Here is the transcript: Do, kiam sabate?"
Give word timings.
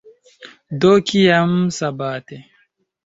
Do, 0.85 0.93
kiam 1.11 1.53
sabate?" 1.77 2.37